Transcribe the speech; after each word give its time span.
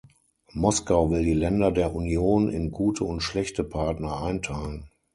Moskau 0.53 1.11
will 1.11 1.21
die 1.23 1.35
Länder 1.35 1.71
der 1.71 1.93
Union 1.93 2.49
in 2.49 2.71
gute 2.71 3.03
und 3.03 3.21
schlechte 3.21 3.63
Partner 3.63 4.23
einteilen. 4.23 4.89